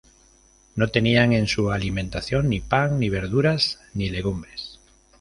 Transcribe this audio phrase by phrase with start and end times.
[0.77, 4.79] No tenían en su alimentación ni pan ni verduras ni legumbres.